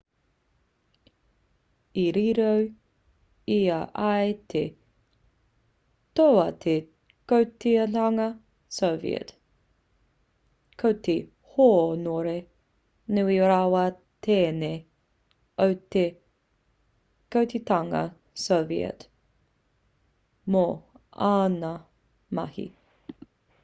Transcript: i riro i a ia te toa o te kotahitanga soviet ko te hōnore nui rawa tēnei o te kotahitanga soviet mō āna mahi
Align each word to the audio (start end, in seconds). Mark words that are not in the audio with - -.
i 2.03 2.03
riro 2.15 2.45
i 3.55 3.57
a 3.73 3.81
ia 4.03 4.29
te 4.53 4.61
toa 6.19 6.45
o 6.45 6.45
te 6.65 6.73
kotahitanga 7.33 8.25
soviet 8.77 9.33
ko 10.83 10.93
te 11.09 11.17
hōnore 11.57 12.35
nui 13.19 13.37
rawa 13.51 13.85
tēnei 14.29 14.81
o 15.65 15.67
te 15.97 16.05
kotahitanga 17.35 18.01
soviet 18.47 19.05
mō 20.57 20.65
āna 21.35 21.73
mahi 22.41 22.67